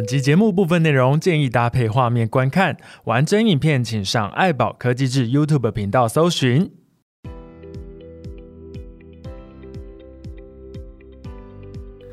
[0.00, 2.74] 本集节目部分内容建议搭配画面观看，
[3.04, 6.70] 完整影片请上爱宝科技志 YouTube 频道搜寻。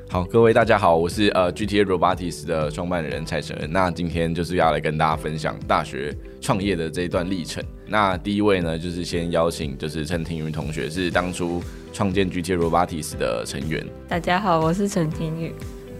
[0.10, 3.72] 好，各位大家好，我是呃 GTA Robotics 的创办人蔡承恩。
[3.72, 7.64] 那今天就是要来跟大家分享大学创业的这一段历程。
[7.88, 13.81] 那第一位呢，就是先邀请就是陈庭妤同学，是当初创建 GTA Robotics 的成员。
[14.09, 15.54] 大家好，我是陈庭宇，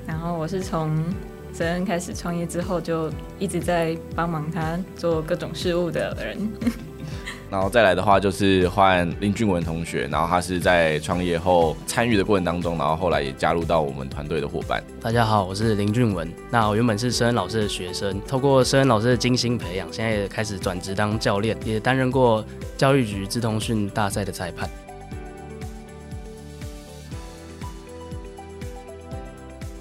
[0.06, 1.02] 然后我是从
[1.58, 6.48] 泽恩开始创业之后，就一直在帮忙他做各种事务的人。
[7.50, 14.84] 然后再来的话，就是换林俊文同学，然后他是在创业后参与的过程当中，然后后来也加入到我们团队的伙伴。
[15.02, 16.32] 大家好，我是林俊文。
[16.52, 22.46] 那我原本是申恩老师的学生，透过申恩老师的精心培养，现在也开始转职当教练，也担任过
[22.78, 24.70] 教育局自通讯大赛的裁判。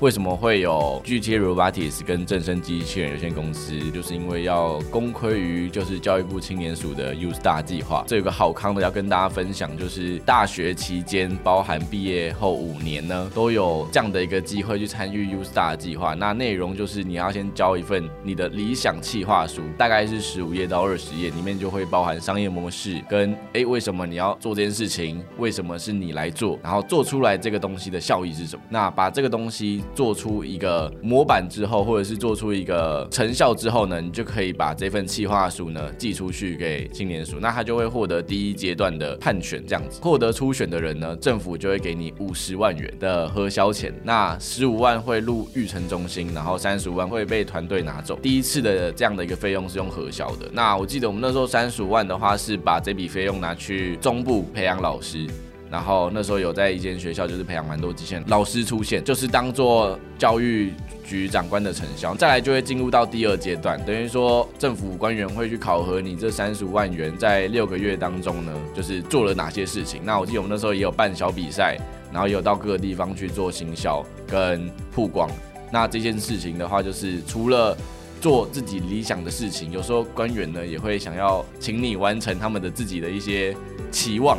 [0.01, 3.79] 为什么会有 G T Robotics 跟正声机器人有限公司？
[3.91, 8.05] 就是因为要功亏于就是教育部青年署的 U Star 计划。
[8.07, 16.13] 这有个好康的要跟大家分享，就是大学期间，包含毕业后五年呢，都有这样的一个机会去参与 U Star 计划。
[16.13, 28.63] 那内容就是你要先交一份你的理想企划书，大概是十五页到二十页，里面就会包含商业模式跟诶为什么你要做这件事情，为什么是你来做，然后做出来这个东西的效益是什么？
[28.69, 29.83] 那把这个东西。
[29.95, 48.19] 做出一个模板之后，或者是做出一个成效之后呢，你就可以把这份企划书呢寄出去给青年署，那他就会获得第一阶段的判选，这样子获得初选的人呢，政府就会给你五十万元的核销钱，那十五万会入育成中心，然后三十五万会被团队拿走。
[48.23, 50.49] 第一次的这样的一个费用是用核销的。
[50.53, 55.27] 那我记得我们那时候三十五万的话是把这笔费用拿去中部培养老师。
[55.71, 60.73] 然后那时候有在一间学校，就是培养蛮多机器人老师出现，就是当做教育
[61.05, 62.15] 局长官的成效。
[62.15, 70.01] 再来就会进入到第二阶段，等于说政府官员会去考核你这三十五万元在六个月当中呢，就是做了哪些事情。
[70.05, 71.77] 那我记得我们那时候也有办小比赛，
[72.13, 75.29] 然后也有到各个地方去做行销跟曝光。
[75.73, 77.77] 那这件事情的话，就是除了
[78.21, 83.55] 做自己理想的事情，有时候官员呢也会想要请你完成他们的自己的一些
[83.91, 84.39] 期望。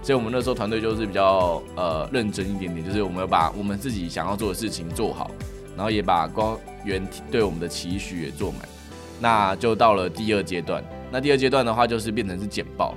[0.00, 5.30] 所以，我们那时候团队就是比较呃认真一点点，就是我们要把我们自己想要做的事情做好，
[5.76, 8.60] 然后也把官员对我们的期许也做满。
[9.20, 10.82] 那就到了第二阶段。
[11.10, 12.94] 那第二阶段的话，就是变成是简报。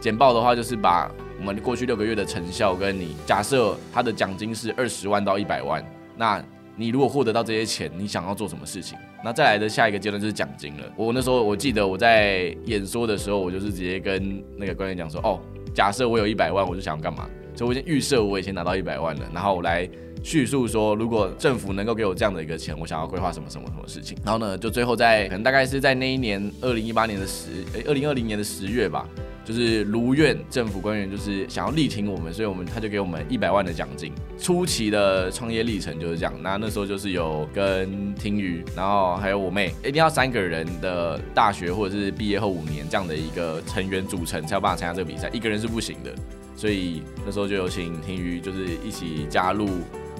[0.00, 5.84] 简报的话，就是把我们过去六个月的成效跟你假设他的奖金是二十万到一百万，
[6.16, 6.42] 那
[6.74, 8.98] 你如果获得到这些钱，你想要做什么事情？
[9.22, 10.84] 那再来的下一个阶段就是奖金了。
[10.96, 15.38] 我那时候我记得我在演说的时候，我就是直接跟那个官员讲说，哦。
[15.74, 17.28] 假设我有一百万，我就想要干嘛？
[17.54, 19.88] 所以我已经预设我已经拿到一百万了，然后我来
[20.22, 24.16] 叙述说，如果政府能够给我这样的一个钱，我想要规划什么什么什么事情。
[24.24, 29.06] 然后呢，就最后在可能大概是在那一年二零一八年的十，诶，二零二零年的十月吧。
[29.44, 34.12] 就是如愿政府官员就是想要力挺我们，所以我们他就给我们一百万的奖金。
[34.38, 36.32] 初期的创业历程就是这样。
[36.40, 45.28] 那那时候就是有跟听雨，然后还有我妹，一定要三个人的大学或者是毕业后五年这样的一个成员组成，才有办法参加这个比赛。
[45.32, 46.14] 一个人是不行的，
[46.56, 49.68] 所以那时候就有请听雨，就是一起加入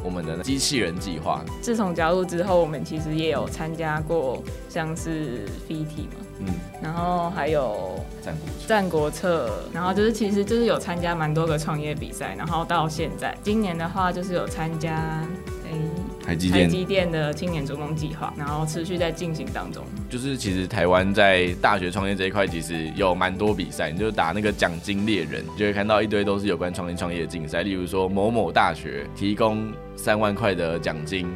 [0.02, 1.44] 我们的机器人计划。
[1.60, 6.26] 自从加入之后，我们其实也有参加过像是 FITI 嘛。
[6.40, 8.02] 嗯，然后还有
[8.66, 15.24] 战国策，然后就是其实就是有参加蛮多个创业比赛，然后到现在今年的话就是有参加
[15.64, 15.76] 诶
[16.24, 19.84] 台积电台积电的青年主攻计划，然后持续在进行当中。
[20.08, 31.26] 就是其实台湾在大学创业这一块其实有蛮多比赛，你就打那个奖金猎人，就会看到一堆都是有关创新创业的竞赛，例如说某某大学提供三万块的奖金。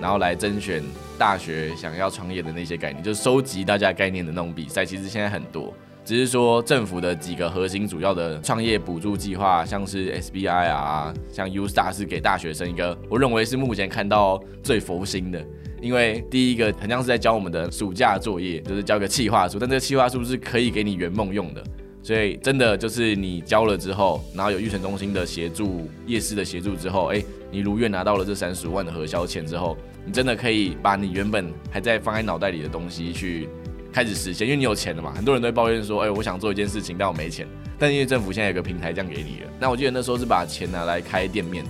[0.00, 0.82] 然后来甄选
[1.16, 4.84] 大学想要创业的那些概念，就是收集大家概念的那种比赛。
[4.84, 5.72] 其实现在很多，
[6.04, 15.44] 只是说政府的几个核心主要的创业补助计划，像是 SBI 啊，像 U Star 是给大学生一个，我认为是目前看到最佛心的。
[15.80, 21.64] 因为第一个很像是在教我们的暑假作业，就是交个企划书，但这个企划书是可以给你圆梦用的。
[22.04, 33.48] 所以真的就是你交了之后，然后有育成中心的协助、夜市的协助之后，哎，你如愿拿到了这三十五万的核销钱之后，你真的可以把你原本还在放在脑袋里的东西去
[33.92, 35.12] 开始实现，因为你有钱了嘛。
[35.14, 37.46] 很多人都会抱怨说，哎，我想做一件事情，但我没钱。
[37.78, 41.64] 但因为政府现在有个平台这样给你了，那我记得那时候是把钱拿来开店面，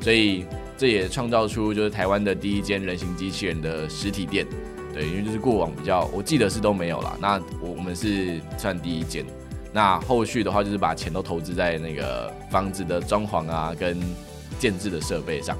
[0.00, 0.44] 所以
[0.76, 4.46] 这也创造出就是台湾的第一间人形机器人的实体店。
[4.94, 7.16] 对，因为就是过往比较，我记得是都没有啦。
[7.20, 9.24] 那我我们是算第一间。
[9.70, 14.00] 那后续的话，就是把钱都投资在那个房子的装潢啊，跟
[14.58, 15.56] 建置的设备上。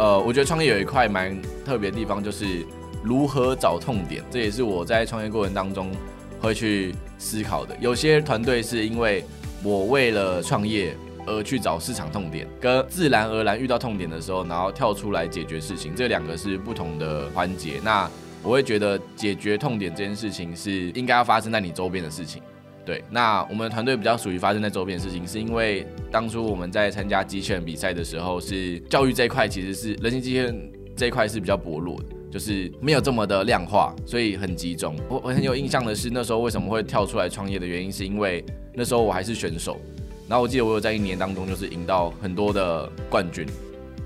[0.00, 2.64] 呃，我觉得创业有一块蛮特别的地方，就是
[3.02, 5.92] 如何找痛点，这也是我在创业过程当中
[6.40, 7.76] 会去思考的。
[7.78, 9.22] 有些团队是因为
[9.62, 17.78] 我为了创业而去找市场痛点，跟自然而然遇到痛点的时候，然后跳出来解决事情，这两个是不同的环节。
[17.84, 18.10] 那
[18.42, 22.42] 我会觉得解决痛点这件事情是应该要发生在你周边的事情。
[22.90, 34.96] 对，那我们的团队比较属于发生在周边的事情，是因为当初我们在参加机器人比赛的时候，是教育这一块其实是人形机器人这一块是比较薄弱的，就是没有这么的量化，所以很集中。
[35.08, 38.44] 我我很有印象的是那时候为什么会跳出来创业的原因，是因为
[38.74, 39.80] 那时候我还是选手，
[40.28, 43.46] 然后我记得我有在一年当中就是赢到很多的冠军。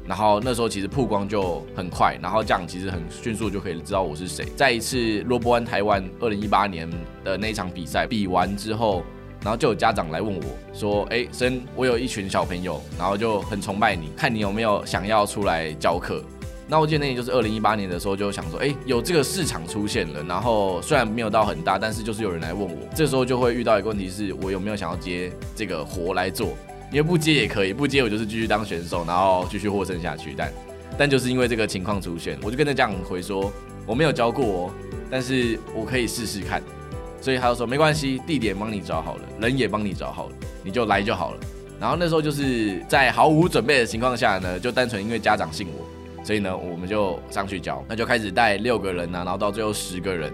[0.07, 4.45] 然后那时候其实曝光就很快，然后这样其实很迅速就可以知道我是谁。
[4.57, 6.91] 在一次 ROBO-ONE 台湾二零一八年
[7.25, 9.03] 的那一场比赛比完之后，
[9.43, 10.43] 然后就有家长来问我
[10.75, 16.23] 说：“哎，森，我有一群小朋友，然后就很崇拜你，看你有没有想要出来教课。”
[16.67, 22.89] 那我记得那年就是二零一八年的时候，就想说：“哎，有这个市场出现了，然后虽然没有到很大，但是就是有人来问我。
[22.95, 26.51] 这时候就会遇到一个问题是，我有没有想要接这个活来做？”
[26.95, 30.33] 因为不接也可以，不接我就是继续当选手，然后继续获胜下去。
[30.37, 30.53] 但，
[30.97, 33.53] 但就是因为这个情况出现，我就跟他这样回说，
[33.85, 34.71] 我没有教过哦，
[35.11, 36.63] 但是我可以试试看。
[37.21, 41.41] 所以他就说没关系，地点帮你找好了，人也帮你找好了，你就来就好了。
[41.81, 50.33] 然后那时候就是在毫无准备的情况下呢，就单纯因为家长信我，所以呢我们就上去教，那就开始带六个人啊，然后到最后十个人。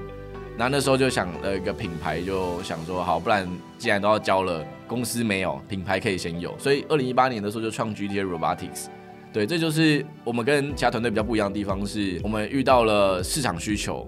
[0.61, 3.49] 那那时候就想了一个品牌，就想说好，不然
[3.79, 8.89] 既然都要交了，公司没有品牌可以先有，所以二零一八年的时候就创 GTA Robotics。
[9.33, 14.07] 对，这就是我们跟其他团队比较不一样的地方，是我们遇到了市场需求，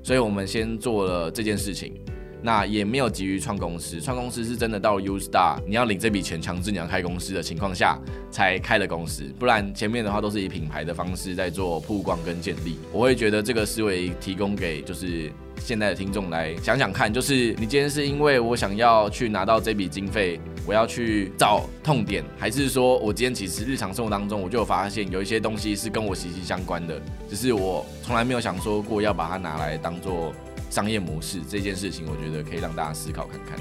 [0.00, 1.92] 所以我们先做了这件事情。
[2.40, 7.98] 那也没有急于创公司，创公司是真的到 U Star，你要领这笔钱，强制你要开公司的情况下
[8.30, 12.78] 才开了公司，不然前面的话都是以品牌的方式在做曝光跟建立。
[12.92, 30.32] 我会觉得这个思维提供给就是现在的听众来想想看，就是你今天是因为我想要去拿到这笔经费，我要去找痛点，还是说我今天其实日常生活当中我就有发现有一些东西是跟我息息相关的，只是我从来没有想说过要把它拿来当做。
[30.70, 33.58] 商业模式这件事情，我觉得可以让大家思考看看。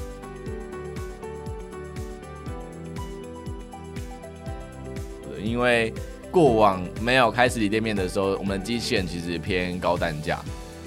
[5.41, 5.93] 因为
[6.29, 10.38] 过往没有开实体店面的时候，我们的机器人其实偏高单价。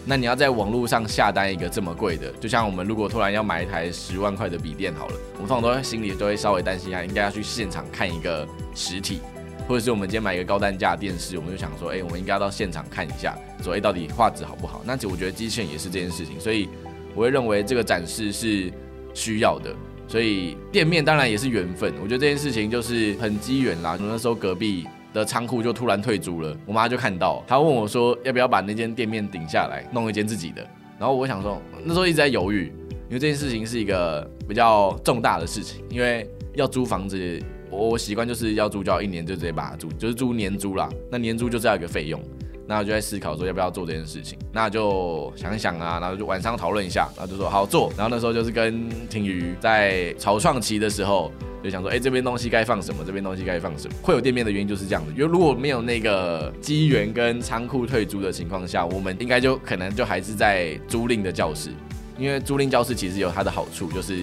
[0.04, 9.20] 那你要在网络上下单一个这么贵的，就像我们如果突然要买一台十万块的笔电好了，我们通常都会心里都会稍微担心一下，应该要去现场看一个实体。
[9.68, 14.82] 或者是我们今天买一个高单价电视，我们就想说，哎、我们应该要到现场看一下，说，哎、到底画质好不好？
[14.84, 16.68] 那我觉得机器人也是这件事情，所以
[17.14, 18.72] 我会认为这个展示是
[19.14, 19.72] 需要的。
[20.08, 23.96] 所以店面当然也是缘分，我觉得这件事情就是很机缘啦。
[24.00, 30.66] 那时候隔壁的仓库就突然退租了，我妈就看到，她问我说，要不要把那间店面顶下来，弄一间自己的？
[30.98, 32.72] 然后我想说，那时候一直在犹豫，
[33.08, 37.42] 因为这件事情是一个比较重大的事情，因为要租房子。
[37.72, 40.88] 我我习惯就是要租，就要一年就直接把它租，就是租年租啦。
[41.08, 42.20] 那年租就是要一个费用，
[42.66, 44.36] 那我就在思考说要不要做这件事情。
[44.52, 47.88] 那就想一想啊，然后就晚上讨论一下，然后就说好做。
[47.96, 51.30] 然后那时候就是跟婷瑜在草创期的时候，
[51.62, 53.94] 就想说，哎、这边东西该放什么，这边东西该放什么。
[54.02, 61.70] 会有店面的原因就是这样子，因为如果没有那个机缘跟仓库退租的情况下，我们应该就可能就还是在租赁的教室，
[62.18, 64.14] 因为租赁教室其实有它的好处，就是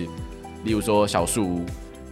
[0.64, 1.66] 例如说小树屋。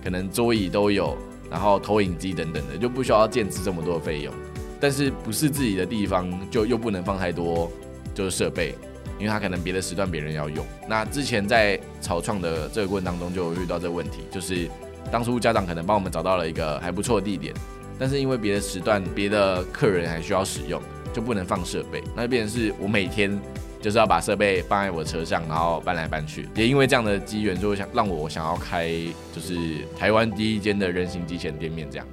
[0.03, 1.17] 可能桌椅都有，
[1.49, 4.31] 然后投影机等等的，就不需要建置这么多费用。
[4.79, 7.71] 但是不是自己的地方，就又不能放太多
[8.13, 8.75] 就是设备，
[9.17, 10.63] 因为他可能别的时段别人要用。
[10.87, 14.69] 那之前在草创的这个过程当中，就遇到这个问题，就是
[15.11, 17.53] 当初家长可能帮我们找到了一个还不错的地点，
[17.97, 20.81] 但是因为别的时段别的客人还需要使用，
[21.13, 23.39] 就不能放设备，那就变成是我每天。
[23.81, 26.49] 就是要把设备放在我车上，然后搬来搬去。
[26.55, 28.89] 也因为这样的机缘，就会想让我想要开，
[29.31, 29.55] 就是
[29.95, 31.87] 台湾第一间的人形机器人店面。
[31.91, 32.07] 这样，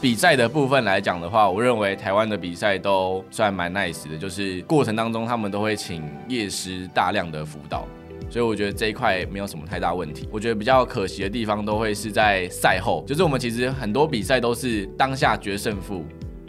[0.00, 7.84] 比赛的部分来讲的话，我认为台湾的比赛都算蛮 nice 的，就是过程当中他们都会请业师大量的辅导，
[8.30, 10.28] 所以我觉得这一块没有什么太大问题。
[10.30, 16.04] 我觉得比较可惜的地方都会是在赛后，就是我们其实很多比赛都是当下决胜负。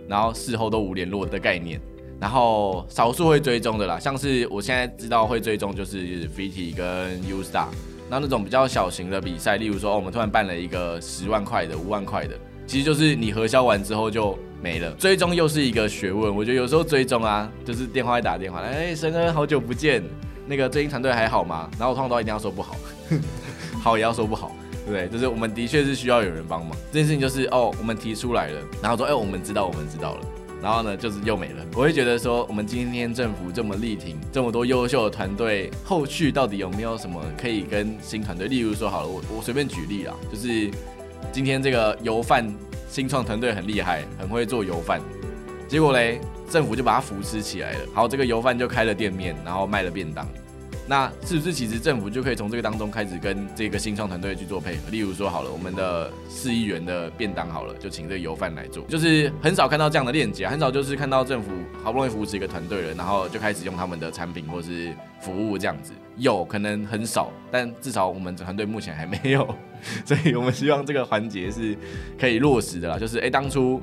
[0.07, 1.79] 然后事后都无联络的概念，
[2.19, 7.67] 然后少数会追踪的啦，像是我现在知道会追踪就是 FreeT 跟 U Star，
[8.09, 12.35] 那那种比较小型的比赛，例如说、哦、我们突然办了一个十万块的、五万块的，
[12.69, 14.91] 其实就是你核销完之后就没了。
[14.91, 20.03] 追踪又是一个学问，我觉得有时候追踪啊，就是电话会打电话，哎，神恩好久不见，
[20.45, 21.67] 那个最近团队还好吗？
[21.79, 22.75] 然后我通常都一定要说不好，
[23.81, 24.51] 好也要说不好。
[24.85, 25.07] 不对？
[25.07, 26.77] 就是我们的确是需要有人帮忙。
[26.91, 30.21] 这件事情就是哦，我们提出来了，然后说哎，我们知道，我们知道了，
[30.61, 31.65] 然后呢，就是又没了。
[31.73, 38.47] 我会觉得说，我们今天政府这么力挺，这么多优秀的团队，后续到底有没有什么可以跟新团队？
[38.47, 40.69] 例如说好了，我我随便举例啦，就是
[41.31, 42.45] 今天这个油贩
[42.89, 44.99] 新创团队很厉害，很会做油贩，
[45.67, 50.27] 结果嘞，政府就把它扶持起来了，好，这个油贩就开了店面，然后卖了便当。
[50.89, 54.89] 那是不是其实政府就可以从这个当中开始跟这个新创团队去做配合？
[54.89, 61.51] 例如说好了，我们的四亿元的便当好了，就请这个油贩来做，就是很少看到这样的链接，很少就是看到政府
[61.83, 64.91] 好不容易扶持一个团队了，然后就开始用他们的产品或是
[65.21, 69.47] 服务这样子，有可能很少，但至少我们团队目前还没有，
[70.03, 71.77] 所以我们希望这个环节是
[72.19, 72.97] 可以落实的啦。
[72.97, 73.79] 就是哎、当初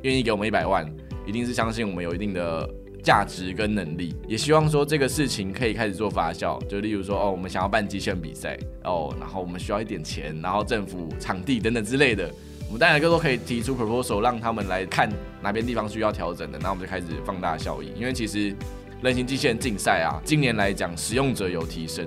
[0.00, 0.90] 愿意给我们一百万，
[1.26, 2.66] 一定是相信我们有一定的。
[3.06, 6.60] 价值跟能力，也希望说这个事情可以开始做发酵。
[6.66, 12.28] 就例如说，哦，我们想要办极限比赛，哦，然后我们需要一点钱，然后政府场地等等之类的，
[12.66, 15.08] 我们当然更多可以提出 proposal，让他们来看
[15.40, 17.92] 哪边地方需要调整的，那我们就开始放大效益。
[17.96, 18.52] 因为其实
[19.00, 22.04] 人形机器人竞赛啊，今年来讲使用者有提升，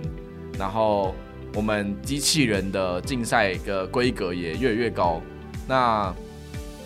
[0.57, 1.15] 然后
[1.55, 5.21] 我们机器人的竞赛的规格也越来越高。
[5.65, 6.13] 那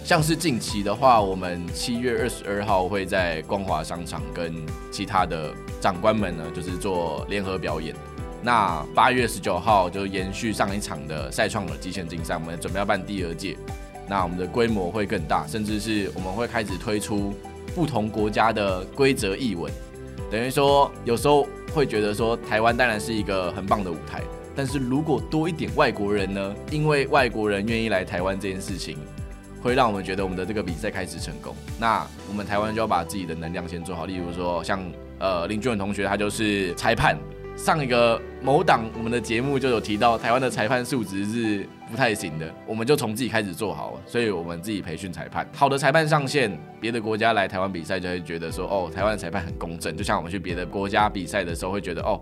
[0.03, 4.53] 像是近期的话，我们七月二十二号会在光华商场跟
[4.91, 7.95] 其他的长官们呢，就是做联合表演。
[8.41, 13.57] 那八月十九号就延续上一场的赛创的极限竞赛，我们准备要办第二届。
[14.05, 17.33] 那我们的规模会更大，甚至是我们会开始推出
[17.74, 19.72] 不同国家的规则译文。
[20.29, 24.22] 等于说，有时候会觉得说，台湾当然是一个很棒的舞台，
[24.53, 26.53] 但是如果多一点外国人呢？
[26.72, 28.98] 因为外国人愿意来台湾这件事情。
[29.63, 31.55] 会让我们觉得我们的这个比赛开始成功。
[31.79, 34.05] 那我们台湾就要把自己的能量先做好。
[34.05, 34.84] 例如说，像
[35.17, 37.17] 呃林俊文同学，他就是裁判。
[37.55, 42.51] 上一个某档我们的节目就有提到，台湾的裁判素质是不太行的。
[42.65, 45.48] 我们就从自己开始做好，所以我们自己培训裁判。
[45.53, 49.96] 好的裁判上线，别的国家来台湾比赛就会觉得说，哦，台湾的裁判很公正。
[49.96, 52.20] 就像我们去别的国家比赛的时候，会觉得哦，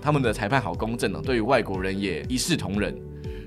[0.00, 2.96] 他们的裁判好公正哦，对于外国人也一视同仁。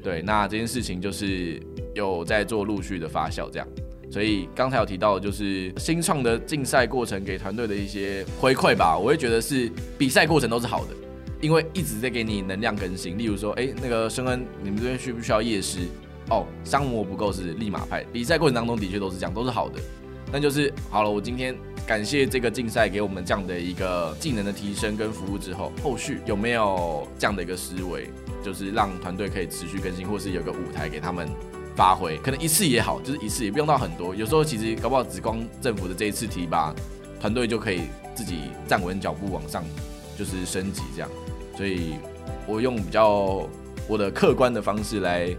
[0.03, 1.61] 对，那这件事情就是。
[1.93, 3.67] 有在做陆续的发酵，这样，
[4.09, 10.95] 所以刚才有提到就是新创的竞赛过程给团队的一些回馈吧，我会觉得是比赛过程都是好的，
[11.41, 13.17] 因为一直在给你能量更新。
[13.17, 15.79] 例如说，哎，那个申恩，你们这边需不需要夜师？
[16.29, 18.05] 哦，商模不够是立马派。
[18.13, 19.81] 比赛过程当中的确都是这样，都是好的。
[20.31, 21.53] 那就是好了，我今天
[21.85, 28.09] 感谢这个竞赛给我们这样的一个技能的提升跟服务之后，后续有没有这样的一个思维，
[28.41, 31.27] 就是让团队可以持续更新，或是有个舞台给他们。
[31.75, 34.13] 发挥可能一次也好，就是一次也不用到很多。
[34.13, 36.73] 有时候其实搞不好只光政府的这一次提拔，
[37.19, 39.63] 团队就可以自己站稳脚步往上，
[40.17, 41.09] 就是升级这样。
[41.55, 41.95] 所以
[42.47, 43.47] 我用比较
[43.87, 45.35] 我的客观的方式来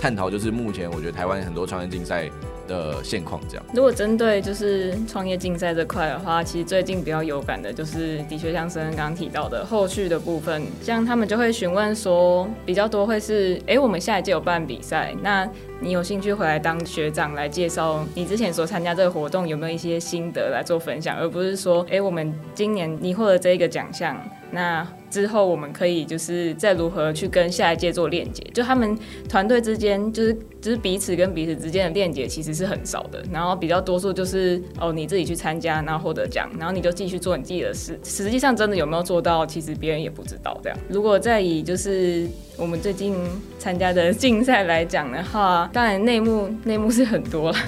[0.00, 2.30] 探讨，就是目前我觉得台湾很多创业竞赛
[2.66, 3.64] 的现况这样。
[3.72, 15.48] 如果针对就是创业竞赛这块的话，其实最近比较有感的就是，的确像申恩刚刚提到的后续的部分，像他们就会询问说，比较多会是，哎、我们下一届有办比赛，那
[15.80, 24.16] 你有兴趣回来当学长来介绍你之前所参加这个活动有没有一些心得来做分享，而不是说，哎、我们今年你获得这一个奖项，
[24.50, 24.86] 那。
[25.10, 28.96] 之后我们可以就是再如何去跟下一届做链接，就他们
[29.28, 40.78] 团队之间就是就是彼此跟彼此之间的链接其实是很少的，然后比较多数就是哦你自己去参加，然后获得奖，然后你就继续做你自己的事，实际上真的有没有做到，其实别人也不知道这样。
[40.88, 43.16] 如果再以就是我们最近
[43.58, 47.58] 参加的竞赛来讲的话，当然内幕内幕是很多了，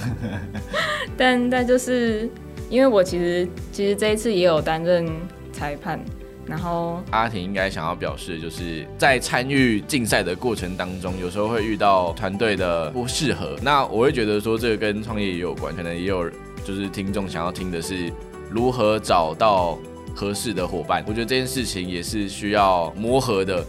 [1.16, 2.28] 但但就是
[2.68, 5.06] 因为我其实其实这一次也有担任
[5.52, 6.00] 裁判。
[6.48, 13.54] 然后阿婷应该想要表示，就是在参与竞赛的过程当中，有时候会遇到团队的不适合。
[13.60, 16.28] 那我会觉得说，这个跟创业也有关，可能也有
[16.64, 18.10] 就是听众想要听的是
[18.50, 19.78] 如何找到
[20.14, 21.04] 合适的伙伴。
[21.06, 23.62] 我觉得这件事情也是需要磨合的，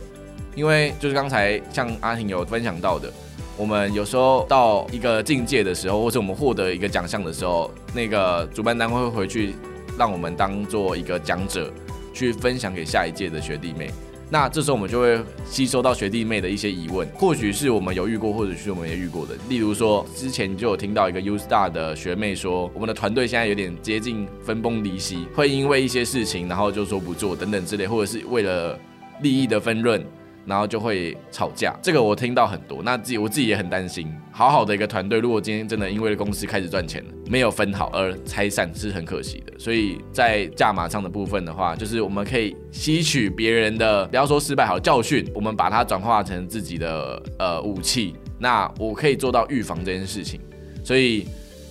[0.55, 3.11] 因为就是刚才像阿婷有分享到的，
[3.57, 9.53] 我们有时候到一个境界的时候，或是我们获得一个奖项的时候，那个主办单位会回去
[9.97, 11.69] 让我们当做一个讲者。
[12.13, 13.89] 去分享给下一届的学弟妹，
[14.29, 19.35] 那这时候我们就会吸收到学弟妹的一些疑问，或许是我们有遇过，或者是我们也遇过的。
[19.49, 28.77] 例如说，之前就有听到一个 U Star 的学妹说，我们的团队现在有点接近分崩离析，会因为一些事情，然后就说不做等等之类，或者是为了
[29.21, 30.05] 利益的分润，
[30.45, 31.75] 然后就会吵架。
[31.81, 34.11] 这个我听到很多，那自己我自己也很担心。
[34.31, 39.53] 好好的一个团队，如果今天真的因为公司开始赚钱了，没有分好而拆散，是很可惜的。
[39.59, 48.15] 所以在价码上的部分的话，就是我们可以吸取别人的，不要说失败好教训，我们把它转化成自己的呃武器。
[48.37, 50.39] 那我可以做到预防这件事情。
[50.83, 51.23] 所以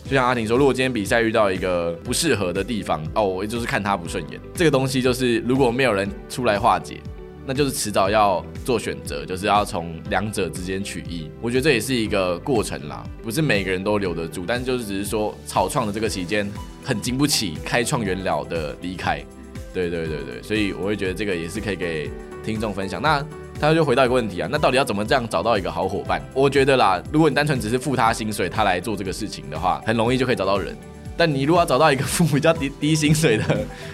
[0.05, 4.39] 就像阿婷说，如果今天比赛遇到一个不适合的地方，哦，我就是看他不顺眼。
[4.53, 7.01] 这个东西就是如果没有人出来化解。
[7.49, 11.31] 那就是迟早要做选择，就是要从两者之间取一。
[11.41, 16.47] 我觉得这也是一个过程啦，不是每个人都留得住，但是就是只是说草创的这个期间
[16.85, 19.25] 很经不起开创元老的离开。
[19.73, 22.11] 对对对对，所以我会觉得这个也是可以给
[22.45, 23.01] 听众分享。
[23.01, 23.25] 那
[23.59, 26.21] 他就回到一个问题啊，那到底要怎么这样找到一个好伙伴？
[26.35, 30.77] 我觉得啦，如果你单纯只是付他薪水，他来做这个事情的话，很容易就可以找到人。
[31.17, 33.45] 但你如果要找到一个付比较低低薪水的，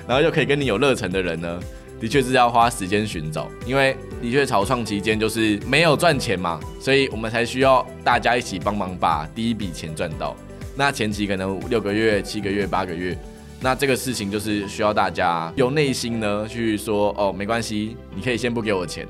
[0.08, 1.61] 然后又可以跟你有热忱的人呢？
[2.04, 10.37] 的确是要花时间寻找，因为的确草创期间就是没有赚钱嘛，所以我们才需要大家一起帮忙把第一笔钱赚到。
[10.76, 13.16] 那前期可能六个月、七个月、八个月，
[13.58, 19.08] 那这个事情就是需要大家有内心呢去说哦，没关系，你可以先不给我钱，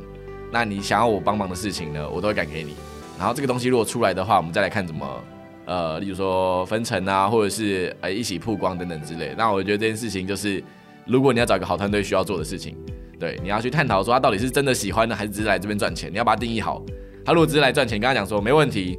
[0.53, 2.77] 那你想要我帮忙的事情呢，我都会赶给你。
[3.19, 5.25] 然后这个东西如果出来的话，我们再来看怎么
[5.65, 9.35] 呃，例如说分成啊，或者是呃一起曝光等等之类。
[9.37, 10.63] 那我觉得这件事情就是。
[11.07, 12.77] 如果你要找一个好团队，需要做的事情，
[13.19, 16.11] 对，你要去探讨说他到底是真的喜欢呢，还是只是来这边赚钱？
[16.11, 16.83] 你要把它定义好。
[17.25, 18.99] 他如果只是来赚钱，跟他讲说没问题，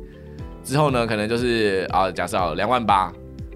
[0.63, 3.11] 之后呢，可能就是啊，假设好两万八，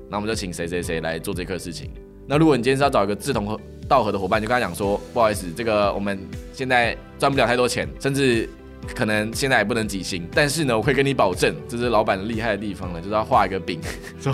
[0.09, 1.91] 那我们就请谁谁谁来做这个事情。
[2.27, 6.19] 那如果你今天是要找一个志同道合的伙伴，就跟他讲说，不好意思，这个我们
[6.53, 8.47] 现在赚不了太多钱，甚至
[8.95, 13.79] 可能现在也不能几星，但是呢，我会跟你保证，这是老板厉害的地方呢，就是要画一个饼，
[14.19, 14.33] 说。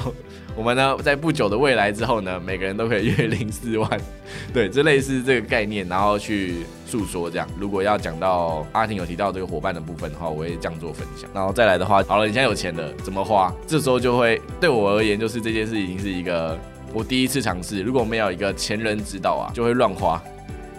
[0.58, 3.90] 我们呢，在不久的未来之后呢，每个人都可以月领四万，
[4.54, 7.46] 对，这类似这个概念，然后去诉说这样。
[7.60, 11.30] 如果要讲到阿婷有提到这个伙伴的部分的话，我会这样做分享。
[11.34, 13.54] 然后再来的话，好了，你现在有钱了，怎么花？
[13.68, 16.58] 这时候就会对我而言，就是这件事情是一个
[16.94, 17.82] 我第一次尝试。
[17.82, 20.22] 如果没有一个前人指导啊，就会乱花。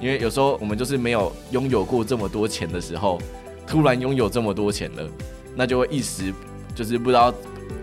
[0.00, 3.20] 因为有时候我们就是没有拥有过这么多钱的时候，
[3.66, 5.06] 突然拥有这么多钱了，
[5.54, 6.32] 那就会一时
[6.74, 7.32] 就是不知道。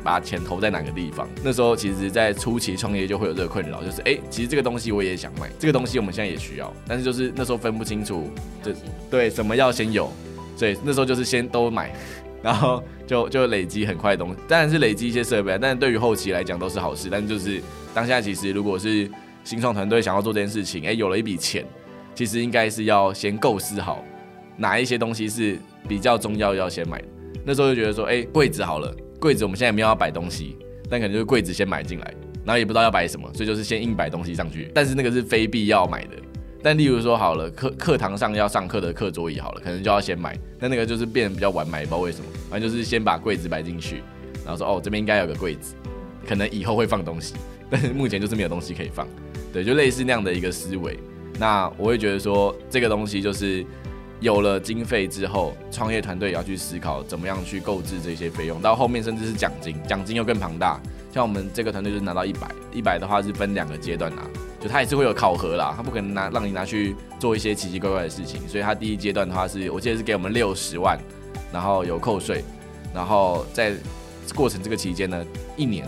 [0.03, 1.27] 把钱投在哪个地方？
[1.43, 8.29] 那时候其实，在初期创业就会有这个困扰，就是哎、欸，其实这个东西我也想买，这个东西我们现在也需要，但是就是那时候分不清楚，
[8.63, 8.73] 对
[9.09, 10.11] 对，什么要先有，
[10.55, 11.93] 所以那时候就是先都买，
[12.41, 17.07] 然后就就累积很快的东西，当然是累积一些设备，但是对于后期来讲都是好事。
[17.09, 17.61] 但就是
[17.93, 19.09] 当下其实如果是
[19.43, 21.65] 新创团队想要做这件事情，哎、欸，有了一笔钱，
[22.13, 24.03] 其实应该是要先构思好
[24.57, 27.07] 哪一些东西是比较重要要先买的。
[27.45, 28.93] 那时候就觉得说，哎、欸，柜子好了。
[29.23, 30.57] 柜子我们现在没有要摆东西，
[30.89, 34.69] 但可能就是柜子先买进来，然后也不知道要摆什么，所以就是先硬摆东西上去。
[34.75, 36.17] 但是那个是非必要买的。
[36.61, 40.37] 但例如说好了，课课堂上要上课的课桌椅好了，可能就要先买。
[40.59, 42.25] 但那个就是变得比较晚买，不知道为什么。
[42.49, 44.03] 反正就是先把柜子摆进去，
[44.43, 45.73] 然后说哦，这边应该有个柜子，
[46.27, 47.33] 可能以后会放东西，
[47.71, 49.07] 但是目前就是没有东西可以放。
[49.53, 50.99] 对，就类似那样的一个思维。
[51.39, 53.65] 那我会觉得说这个东西就是。
[54.23, 58.61] 有了经费之后，创业团队也要去思考怎么样去购置这些费用。
[58.61, 60.79] 到后面甚至是奖金，奖金又更庞大。
[61.11, 64.21] 像我们这个团队就是拿到一百，一百的话是分两个阶段拿，
[64.61, 68.47] 就他也是会有考核啦，他不可能拿让你拿去做一些奇奇怪怪的事情。
[68.47, 70.97] 所以他第一阶段的话是我记得是给我们六十万，
[71.51, 72.45] 然后有扣税，
[72.95, 73.73] 然后在
[74.33, 75.21] 过程这个期间呢，
[75.57, 75.85] 一年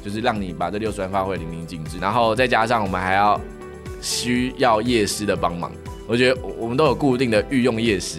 [0.00, 3.38] 就是让你把这六十万发挥淋漓尽致，然后再加上我们还要
[4.00, 5.72] 需要业师的帮忙。
[6.06, 8.18] 我觉得我们都有固定的御用夜师，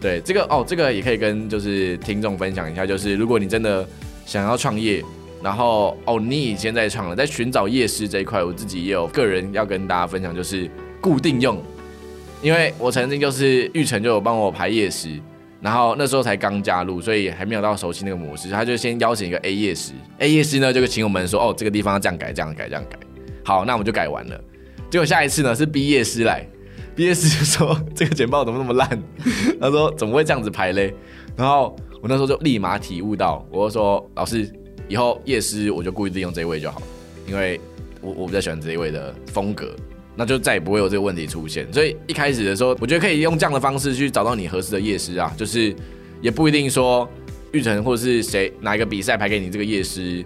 [0.00, 3.86] 对这个哦，这个也可以跟就是听众分享一下，就是如果你真的
[4.24, 5.04] 想要创业，
[5.42, 11.62] 然后哦你已经在创了，在寻找夜师这一块，我自己也有个人要跟大家分享，就是固定用，
[12.40, 15.10] 因为我曾经就是玉成就有帮我排夜师，
[15.60, 22.98] 然后那时候才刚加入，所以还没有到熟悉那个模式，他就先邀请一个 A 夜师，A 夜师呢就请我们说哦这个地方要这样改这样改这样改，
[23.44, 24.40] 好，那我们就改完了，
[24.90, 26.46] 结果下一次呢是 B 夜师来。
[26.96, 29.02] 业师就说：“这个简报怎么那么烂？”
[29.60, 30.94] 他说：“怎么会这样子排嘞？”
[31.36, 34.50] 然后我那时候就立马体悟到，我就说：“老师，
[34.88, 36.82] 以后夜师我就故意利用这一位就好，
[37.26, 37.60] 因为
[38.00, 39.74] 我我比较喜欢这一位的风格，
[40.16, 41.72] 那就再也不会有这个问题出现。
[41.72, 45.74] 所以一开始的时候，我觉得可以用这样的方式去找到你合适的夜师啊，就是
[46.20, 47.08] 也不一定说
[47.52, 50.24] 玉成或者是谁哪一个比赛排给你这个夜师。”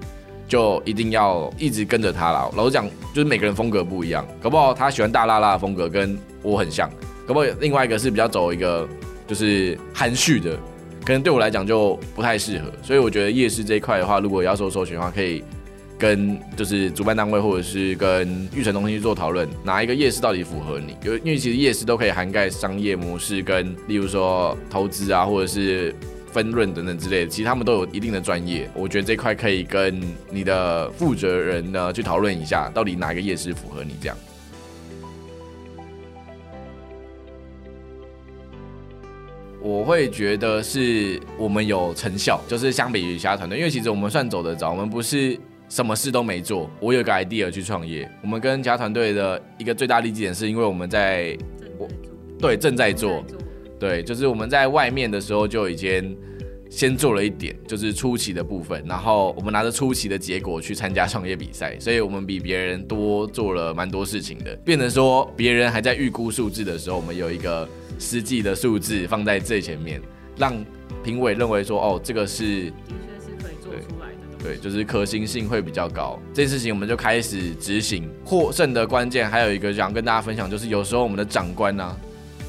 [0.55, 2.49] 就一定要一直跟着他啦。
[2.55, 6.89] 老实讲，就是每个人风格不一样，搞不好他喜欢大剌剌的风格跟我很像，
[7.27, 8.89] 搞不好另外一个是比较走一个
[9.27, 10.57] 就是含蓄的，
[11.05, 12.67] 可能对我来讲就不太适合。
[12.85, 15.43] 所以我觉得夜市这一块的话，如果要说搜寻的话，可以
[15.99, 20.97] 跟就是主办单位或者是跟预成中心去做讨论，哪一个夜市到底符合你？
[21.05, 25.93] 因为因为其实夜市都可以涵盖商业模式跟，例如说投资啊，或者是
[26.35, 28.69] 分润等等之类的，其实他们都有一定的专业。
[28.75, 34.17] 我觉得这块可以跟你的负责人呢去讨论一下，到底哪个夜市符合你这样。
[39.61, 46.69] 我会觉得是我们有成效，就是相比于其他团队，因为其实我们算走得早，我们不是什么事都没做。
[46.81, 51.39] 我有个 idea 去创业，我们跟其他团队的一个最大利基点是因为我们在，
[51.79, 51.89] 我
[52.41, 53.25] 对正在做，
[53.87, 56.17] 对，就是我们在外面的时候就已经
[56.71, 67.69] 先做了一点，就是初期的部分，然后我们拿着初期的结果去参加创业比赛，所以我们比别人多做了蛮多事情的，变成说别人还在预估数字的时候，我们有一个。
[67.97, 70.03] 实际的数字放在最前面，
[70.37, 70.53] 让
[71.05, 72.73] 评委认为说，哦，这个是的
[73.07, 74.43] 确是可以做出来的。
[74.43, 76.19] 对，就是可行性会比较高。
[76.35, 78.11] 这件事情我们就开始执行。
[78.25, 81.97] 获胜的关键还有一个想跟大家分享，就是有时候我们的长官呢、啊，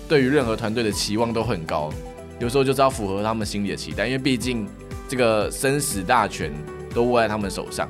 [0.08, 1.92] 对于任何团队的期望都很高，
[2.40, 4.68] 有时候就是要符合他们心里的期待，因为毕竟
[5.08, 6.52] 这个生死大权
[6.94, 7.88] 都握在他们手上。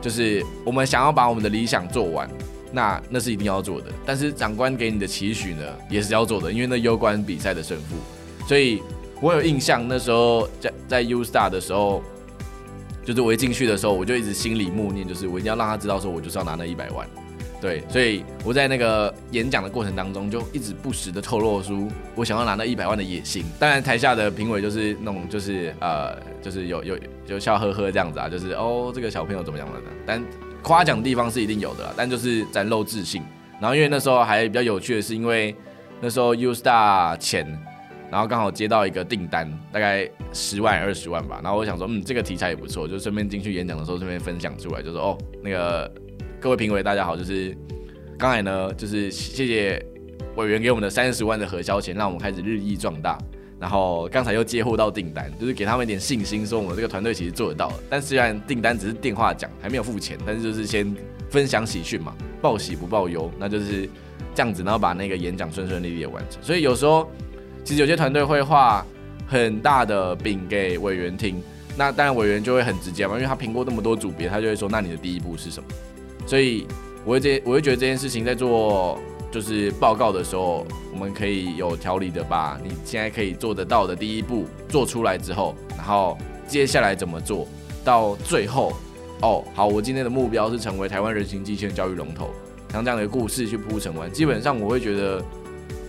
[0.00, 2.28] 就是我们想要把我们的理想做完。
[2.76, 7.94] 那那是一定要做的，但是长官给你的期许呢，也是要做的，因为那攸关比赛的胜负。
[8.48, 8.82] 所以
[9.20, 12.02] 我有印象，那时候在在 U Star 的时候，
[13.04, 17.08] 就是我一进去的时候，我就一直心里默念，就是我一定要让他知道，说我就是要拿那一百万。
[17.60, 23.44] 对，所以我在那个演讲的过程当中，就一直不时的透露出我想要拿那一百万的野心。
[23.58, 29.86] 当然，台下的评委就是那种，就是呃，就是有有就笑呵呵这样子啊，就是哦，这个小朋友怎么样了呢？
[30.04, 30.22] 但
[30.62, 33.22] 夸奖的地方是一定有的啦，但就是展露自信。
[33.60, 35.54] 然后因为那时候还比较有趣的是，因为
[36.00, 37.46] 那时候 U Star 前，
[38.10, 41.40] 然后刚好接到一个订单，大概十万二十万吧。
[41.42, 45.90] 然后我想说，嗯，这个题材也不错，就顺便进去演讲的时候顺便分享出来，就说哦，那个
[46.44, 47.56] 各位评委大家好，就是
[48.18, 49.82] 刚才呢，就是谢谢
[50.36, 53.16] 委员给我们的三十万的核销钱，让我们开始日益壮大。
[53.58, 57.72] 然后刚才又接获到订单，就是给他们一点信心，说我们这个团队其实做得到。
[57.88, 60.94] 但虽然订单只是电话讲，还没有付钱，但是就是先
[61.30, 63.88] 分享喜讯嘛，报喜不报忧，那就是
[64.34, 66.42] 这样子，然后把那个演讲顺顺利利的完成。
[66.42, 67.10] 所以有时候
[67.64, 68.84] 其实有些团队会画
[69.26, 71.42] 很大的饼给委员听，
[71.74, 75.66] 那当然委员就会很直接嘛，因为他评过那么多组别，他就会说，那你的第一步是什么？
[76.26, 76.66] 所以
[77.04, 78.98] 我会这我会觉得这件事情在做。
[79.32, 87.44] 就是报告的时候，我们可以有条理的把你现在可以做得到的第一步做出来之后，然后接下来怎么做
[87.84, 88.72] 到最后，
[89.22, 92.30] 哦，好，我今天的目标是成为台湾人形机器人教育龙头，
[92.70, 95.24] 像这样的故事去铺陈完，基本上我会觉得，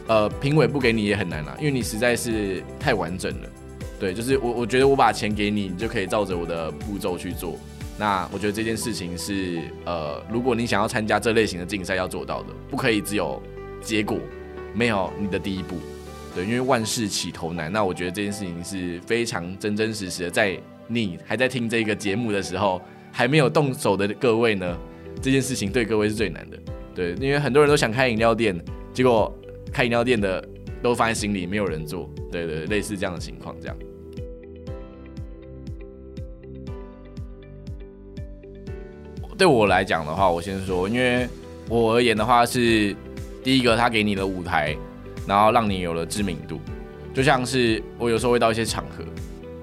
[0.08, 3.50] 呃，评委不给你也很难啦，因为你实在是太完整了。
[4.00, 7.60] 对，就是我我觉得我把钱给你，你就可以照着我的步骤去做。
[7.98, 13.42] 那我觉得这件事情是，呃，如果你想要参加这类型的竞赛，要做到的，不可以只有
[13.82, 14.18] 结果，
[14.74, 15.78] 没有你的第一步，
[16.36, 17.72] 对，因为万事起头难。
[17.72, 22.82] 那我觉得这件事情是非常真真实实的，在你还在听这个节目的时候，
[23.14, 24.78] 还没有动手的各位呢，
[25.22, 26.60] 这件事情对各位是最难的，
[26.94, 28.60] 对，因为很多人都想开饮料店，
[28.94, 29.34] 结果
[29.72, 30.46] 开饮料店的
[30.84, 33.78] 都放在心里，没有人做，对对，类似这样的情况，这样。
[39.38, 41.28] 对我来讲的话，我先说，因为
[41.68, 42.96] 我而言的话是
[43.44, 44.76] 第一个，他给你的舞台，
[45.28, 46.60] 然后让你有了知名度，
[47.14, 49.04] 就像是我有时候会到一些场合，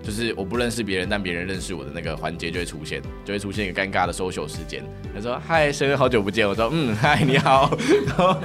[0.03, 4.83] 就是我不认识别人，但别人认识我的那个环节就会出现，就会出现一个尴尬的 social 时间。
[5.15, 8.37] 他说：“嗨，生日好久不见。”我说：“嗯，嗨，你好。”然后，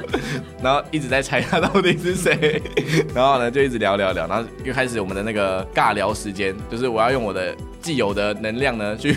[0.62, 2.62] 然后一直在猜他到底是谁，
[3.14, 7.56] 然后呢就一直聊聊聊，然后又开始我们的那个尬聊时间，就是我要用我的。
[7.80, 9.16] 既有的能量呢，去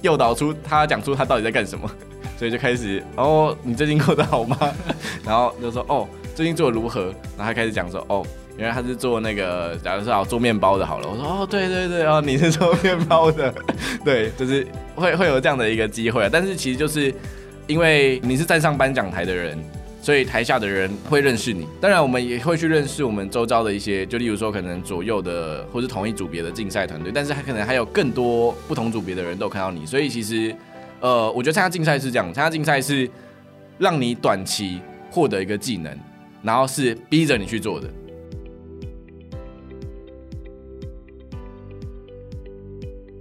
[0.00, 1.88] 诱导出他讲出他到底在干什么，
[2.36, 4.58] 所以就开始哦，你最近过得好吗？
[5.24, 7.14] 然后就说哦，最近做的如何？
[7.36, 11.08] 然后他开始讲说哦，原来他是做那个，假如说好做面包的，好了。
[11.08, 13.52] 我说哦，对对对，哦，你是做面包的，
[14.04, 16.30] 对，就是会会有这样的一个机会啊。
[16.32, 17.12] 但是其实就是
[17.66, 19.58] 因为你是站上颁奖台的人。
[20.04, 29.86] 所以台下的人会认识你，当然我们也会去认识我们周遭的一些，就例如说可能左右的或是同一组别的竞赛团队，但是还可能还有更多不同组别的人都看到你。
[29.86, 30.52] 所以其实，
[30.98, 33.08] 呃，我觉得参加竞赛是这样，参加竞赛是
[33.78, 35.96] 让你短期获得一个技能，
[36.42, 37.86] 然后是逼着你去做的。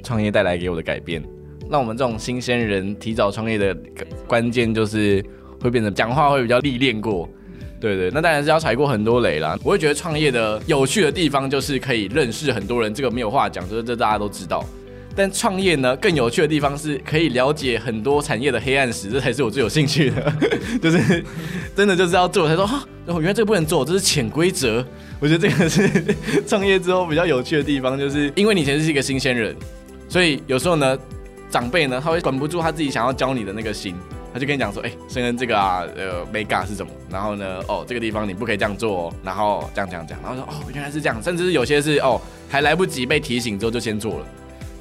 [0.04, 1.24] 创业带来给我的改变，
[1.70, 3.76] 那我们这种新鲜人提早创业的
[4.28, 5.24] 关键就是。
[5.64, 7.30] 会变得讲话会比较历练过，
[7.80, 9.56] 对对，那当然是要踩过很多雷啦。
[9.64, 14.66] 我会觉得创业的有趣的地方就是可以认识很多人，这个没有话讲，就是这大家都知道。
[15.16, 20.34] 但创业呢，更有趣的地方是可以了解很多产业的黑暗史，这才是我最有兴趣的。
[20.82, 21.24] 就是
[21.76, 24.84] 真的就是要做，才说哈，哦，原来这个不能做，这是潜规则。
[25.20, 25.88] 我觉得这个是
[26.48, 29.56] 创业之后比较有趣的地方，就是因为你以前是一个新鲜人，
[30.12, 31.00] 所以有时候呢，
[31.50, 33.96] 长辈呢他会管不住他自己想要教你的那个心，
[34.34, 36.92] 他就跟你讲说，哎，申恩这个啊，呃，没嘎是什么？
[37.10, 42.20] 然后呢，哦，这个地方你不可以这样做哦，然后这样这样这样，然后说，哦，原来是这样，甚至是有些是哦，
[42.50, 44.26] 还来不及被提醒之后就先做了。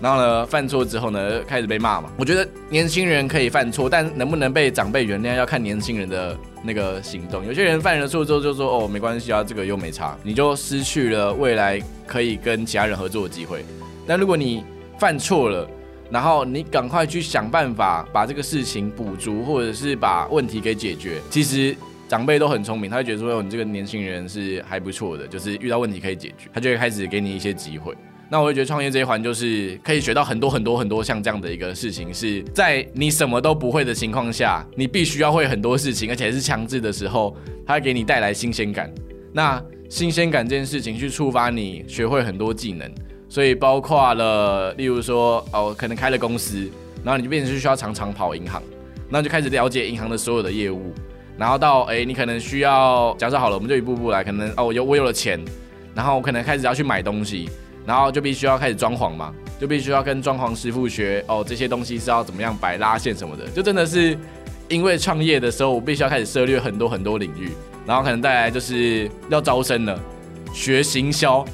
[0.03, 2.11] 然后呢，犯错之后呢，开始被骂嘛。
[2.17, 7.47] 我觉得年轻人可以犯错，但能不能被长辈原谅，要看年轻人的那个行动。
[7.47, 13.63] 有些人犯了错之后就说：“哦，没关系啊，这个又没差。”你就失去了未来可以跟其他人合作的机会。
[14.07, 14.65] 但如果你
[15.01, 15.67] 犯错了，
[16.11, 21.75] 然后你赶快去想办法把这个事情补足，或者是把问题给解决，其实
[22.07, 27.95] 长辈都很聪明，他会觉得说：“哦，你这个年轻人是还不错的，就是遇到问题可以解决。”他就会开始给你一些机会。
[28.29, 37.35] 那我会觉得创业这一环就是可以学到很多很多很多像这样的一个事情，是在你什么都不会的情况下，你必须要会很多事情，而且是强制的时候，
[37.67, 38.93] 它会给你带来新鲜感。
[39.33, 42.89] 那新鲜感这件事情去触发你学会很多技能，
[43.31, 46.71] 所以包括了，例如说哦，可能开了公司，
[47.03, 48.63] 然后你就变成是需要常常跑银行，
[49.09, 50.93] 那就开始了解银行的所有的业务，
[51.39, 55.41] 然后到哎，你可能需要假设好了，我们就一步步来，可能哦有我有了钱，
[55.95, 57.49] 然后我可能开始要去买东西。
[57.87, 64.17] 然后就必须要开始装潢嘛，就必须要跟装潢师傅学哦，这些东西是要怎么样摆拉线什么的，就真的是
[64.69, 67.51] 因为创业的时候，我必须要开始涉猎很多很多领域，
[67.87, 69.99] 然后可能带来就是要招生了，
[70.53, 71.45] 学行销，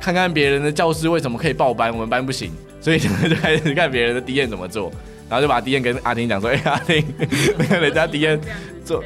[0.00, 4.90] 看看别人的教室为什么可以报班，我们班不行，所以就开始看别人的 DM 怎么做，
[5.28, 7.04] 然后就把 DM 跟阿婷讲说，哎，阿婷，
[7.58, 8.38] 那个人家 DM
[8.84, 9.02] 做，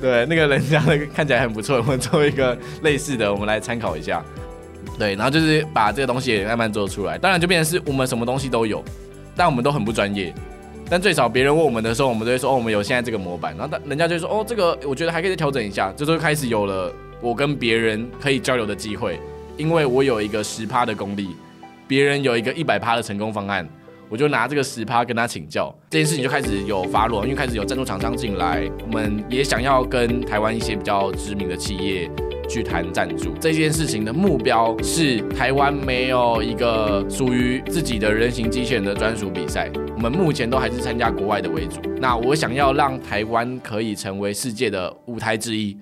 [0.00, 4.24] 对，那个人家那个看起来很不错，我们做一个类似的，我们来参考一下。
[4.98, 8.84] 对，然后就是把这个东西也慢慢做出来，当然就变成是我们什么东西都有，
[9.34, 10.34] 但我们都很不专业。
[10.90, 13.56] 但最少别人问我们的时候，我们都会说哦，我们有现在这个模板。
[13.56, 15.92] 然后人家就说哦，这个我觉得还可以再调整一下。
[15.96, 19.20] 这就开始有了我跟别人可以交流的机会，
[19.60, 21.28] 因为我有一个十趴的功力，
[21.86, 23.68] 别人有一个一百趴的成功方案，
[24.08, 32.10] 我就拿这个十趴跟他请教，这件事情就开始有发落，因为开始有赞助厂商进来，我们也想要跟台湾一些比较知名的企业。
[32.48, 41.80] 去谈赞助这件事情的目标是台湾没有一个属于自己的人形机器人的专属比赛，我们目前都还是参加国外的为主。
[42.00, 45.76] 那我想要让台湾可以成为世界的舞台之一。